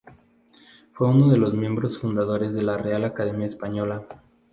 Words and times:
Fue 0.93 1.07
uno 1.07 1.29
de 1.29 1.37
los 1.37 1.53
miembros 1.53 1.99
fundadores 1.99 2.53
de 2.55 2.63
la 2.63 2.75
Real 2.75 3.05
Academia 3.05 3.45
Española. 3.45 4.01